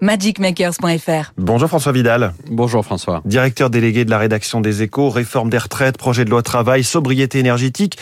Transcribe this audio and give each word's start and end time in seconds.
magicmakers.fr. 0.00 1.32
Bonjour 1.36 1.68
François 1.68 1.92
Vidal. 1.92 2.32
Bonjour 2.50 2.84
François. 2.84 3.20
Directeur 3.24 3.70
délégué 3.70 4.04
de 4.04 4.10
la 4.10 4.18
rédaction 4.18 4.60
des 4.60 4.82
Échos, 4.82 5.10
réforme 5.10 5.50
des 5.50 5.58
retraites, 5.58 5.98
projet 5.98 6.24
de 6.24 6.30
loi 6.30 6.42
travail, 6.42 6.84
sobriété 6.84 7.38
énergétique. 7.38 7.98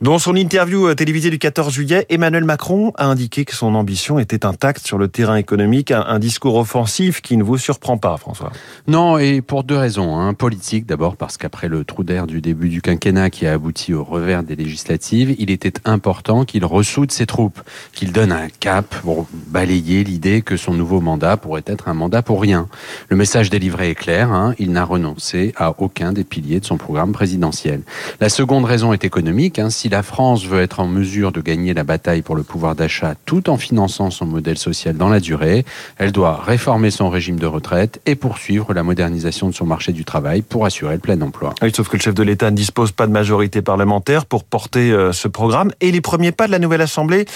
Dans 0.00 0.18
son 0.18 0.36
interview 0.36 0.88
euh, 0.88 0.94
télévisée 0.94 1.30
du 1.30 1.38
14 1.38 1.72
juillet, 1.72 2.04
Emmanuel 2.10 2.44
Macron 2.44 2.92
a 2.96 3.06
indiqué 3.06 3.44
que 3.44 3.54
son 3.54 3.74
ambition 3.74 4.18
était 4.18 4.44
intacte 4.44 4.86
sur 4.86 4.98
le 4.98 5.08
terrain 5.08 5.36
économique, 5.36 5.90
un, 5.90 6.18
discours 6.18 6.56
offensif 6.56 7.20
qui 7.20 7.36
ne 7.36 7.42
vous 7.42 7.56
surprend 7.56 7.96
pas 7.96 8.16
François. 8.16 8.52
Non, 8.88 9.16
et 9.16 9.40
pour 9.40 9.64
deux 9.64 9.76
raisons. 9.76 10.18
Hein. 10.18 10.34
Politique 10.34 10.86
d'abord 10.86 11.16
parce 11.16 11.36
qu'après 11.36 11.68
le 11.68 11.84
trou 11.84 12.04
d'air 12.04 12.26
du 12.26 12.40
début 12.40 12.68
du 12.68 12.82
quinquennat 12.82 13.30
qui 13.30 13.46
a 13.46 13.52
abouti 13.52 13.94
au 13.94 14.04
revers 14.04 14.42
des 14.42 14.56
législatives, 14.56 15.34
il 15.38 15.50
était 15.50 15.74
important 15.84 16.44
qu'il 16.44 16.64
ressoude 16.64 17.10
ses 17.10 17.26
troupes, 17.26 17.60
qu'il 17.92 18.12
donne 18.12 18.32
un 18.32 18.48
cap 18.48 18.86
pour 19.02 19.26
balayer 19.32 20.04
l'idée 20.04 20.42
que 20.42 20.56
son 20.56 20.74
nouveau 20.74 21.00
mandat 21.00 21.35
pourrait 21.36 21.64
être 21.66 21.88
un 21.88 21.94
mandat 21.94 22.22
pour 22.22 22.40
rien. 22.40 22.68
Le 23.08 23.16
message 23.16 23.50
délivré 23.50 23.90
est 23.90 23.94
clair, 23.94 24.32
hein, 24.32 24.54
il 24.58 24.72
n'a 24.72 24.84
renoncé 24.84 25.52
à 25.56 25.74
aucun 25.78 26.12
des 26.12 26.24
piliers 26.24 26.60
de 26.60 26.64
son 26.64 26.76
programme 26.76 27.12
présidentiel. 27.12 27.82
La 28.20 28.28
seconde 28.28 28.64
raison 28.64 28.92
est 28.92 29.04
économique. 29.04 29.58
Hein. 29.58 29.70
si 29.70 29.88
la 29.88 30.02
France 30.02 30.44
veut 30.44 30.60
être 30.60 30.80
en 30.80 30.86
mesure 30.86 31.32
de 31.32 31.40
gagner 31.40 31.74
la 31.74 31.84
bataille 31.84 32.22
pour 32.22 32.36
le 32.36 32.42
pouvoir 32.42 32.74
d'achat 32.74 33.14
tout 33.24 33.50
en 33.50 33.56
finançant 33.56 34.10
son 34.10 34.26
modèle 34.26 34.58
social 34.58 34.96
dans 34.96 35.08
la 35.08 35.20
durée, 35.20 35.64
elle 35.98 36.12
doit 36.12 36.40
réformer 36.42 36.90
son 36.90 37.10
régime 37.10 37.38
de 37.38 37.46
retraite 37.46 38.00
et 38.06 38.14
poursuivre 38.14 38.72
la 38.74 38.82
modernisation 38.82 39.48
de 39.48 39.54
son 39.54 39.66
marché 39.66 39.92
du 39.92 40.04
travail 40.04 40.42
pour 40.42 40.66
assurer 40.66 40.94
le 40.94 41.00
plein 41.00 41.20
emploi. 41.20 41.54
Sauf 41.74 41.88
que 41.88 41.96
le 41.96 42.02
chef 42.02 42.14
de 42.14 42.22
l'État 42.22 42.50
ne 42.50 42.56
dispose 42.56 42.92
pas 42.92 43.06
de 43.06 43.12
majorité 43.12 43.62
parlementaire 43.62 44.26
pour 44.26 44.44
porter 44.44 44.92
euh, 44.92 45.12
ce 45.12 45.28
programme 45.28 45.70
et 45.80 45.92
les 45.92 46.00
premiers 46.00 46.32
pas 46.32 46.46
de 46.46 46.52
la 46.52 46.58
nouvelle 46.58 46.80
Assemblée 46.80 47.26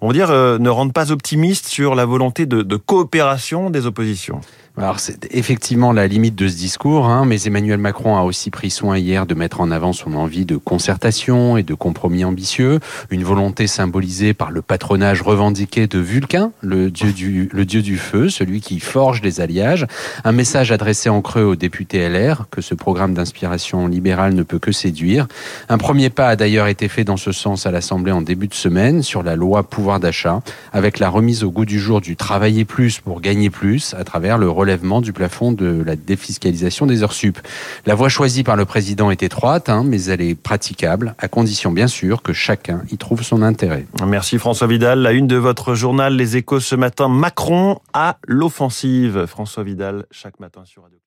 on 0.00 0.08
va 0.08 0.12
dire, 0.12 0.30
euh, 0.30 0.58
ne 0.58 0.70
rendent 0.70 0.92
pas 0.92 1.12
optimistes 1.12 1.66
sur 1.66 1.94
la 1.94 2.04
volonté 2.04 2.46
de, 2.46 2.62
de 2.62 2.76
coopération 2.76 3.70
des 3.70 3.86
oppositions. 3.86 4.40
Alors 4.76 5.00
c'est 5.00 5.26
effectivement 5.34 5.92
la 5.92 6.06
limite 6.06 6.36
de 6.36 6.46
ce 6.46 6.56
discours, 6.56 7.06
hein, 7.06 7.24
mais 7.26 7.42
Emmanuel 7.42 7.78
Macron 7.78 8.16
a 8.16 8.22
aussi 8.22 8.50
pris 8.50 8.70
soin 8.70 8.96
hier 8.96 9.26
de 9.26 9.34
mettre 9.34 9.60
en 9.60 9.72
avant 9.72 9.92
son 9.92 10.14
envie 10.14 10.46
de 10.46 10.56
concertation 10.56 11.56
et 11.56 11.64
de 11.64 11.74
compromis 11.74 12.24
ambitieux, 12.24 12.78
une 13.10 13.24
volonté 13.24 13.66
symbolisée 13.66 14.32
par 14.32 14.52
le 14.52 14.62
patronage 14.62 15.22
revendiqué 15.22 15.88
de 15.88 15.98
Vulcain, 15.98 16.52
le 16.62 16.90
dieu 16.90 17.12
du, 17.12 17.98
feu, 17.98 18.28
celui 18.28 18.60
qui 18.60 18.78
forge 18.78 19.22
les 19.22 19.40
alliages, 19.40 19.86
un 20.22 20.32
message 20.32 20.70
adressé 20.70 21.08
en 21.08 21.20
creux 21.20 21.42
aux 21.42 21.56
députés 21.56 22.08
LR 22.08 22.46
que 22.48 22.60
ce 22.60 22.74
programme 22.74 23.12
d'inspiration 23.12 23.88
libérale 23.88 24.34
ne 24.34 24.44
peut 24.44 24.60
que 24.60 24.72
séduire. 24.72 25.26
Un 25.68 25.78
premier 25.78 26.10
pas 26.10 26.28
a 26.28 26.36
d'ailleurs 26.36 26.68
été 26.68 26.86
fait 26.86 27.04
dans 27.04 27.16
ce 27.16 27.32
sens 27.32 27.66
à 27.66 27.72
l'Assemblée 27.72 28.12
en 28.12 28.22
début 28.22 28.46
de 28.46 28.54
semaine 28.54 29.02
sur 29.02 29.24
la 29.24 29.34
loi 29.34 29.64
pouvoir 29.64 29.98
d'achat, 29.98 30.42
avec 30.72 31.00
la 31.00 31.08
remise 31.08 31.42
au 31.42 31.50
goût 31.50 31.66
du 31.66 31.80
jour 31.80 32.00
du 32.00 32.14
travailler 32.14 32.64
plus 32.64 33.00
pour 33.00 33.20
gagner 33.20 33.50
plus 33.50 33.94
à 33.94 34.04
travers 34.04 34.38
le 34.38 34.48
relèvement 34.60 35.00
du 35.00 35.12
plafond 35.12 35.52
de 35.52 35.82
la 35.84 35.96
défiscalisation 35.96 36.86
des 36.86 37.02
heures 37.02 37.12
sup. 37.12 37.38
La 37.86 37.94
voie 37.94 38.08
choisie 38.08 38.44
par 38.44 38.56
le 38.56 38.64
président 38.64 39.10
est 39.10 39.22
étroite, 39.22 39.68
hein, 39.68 39.82
mais 39.84 40.04
elle 40.04 40.20
est 40.20 40.34
praticable, 40.34 41.14
à 41.18 41.28
condition 41.28 41.72
bien 41.72 41.88
sûr 41.88 42.22
que 42.22 42.32
chacun 42.32 42.82
y 42.90 42.96
trouve 42.96 43.22
son 43.22 43.42
intérêt. 43.42 43.86
Merci 44.06 44.38
François 44.38 44.66
Vidal. 44.66 45.00
La 45.00 45.12
une 45.12 45.26
de 45.26 45.36
votre 45.36 45.74
journal 45.74 46.14
Les 46.14 46.36
Échos 46.36 46.60
ce 46.60 46.76
matin, 46.76 47.08
Macron 47.08 47.80
à 47.92 48.18
l'offensive. 48.26 49.26
François 49.26 49.64
Vidal, 49.64 50.06
chaque 50.10 50.38
matin 50.40 50.62
sur 50.64 50.82
Radio. 50.82 51.00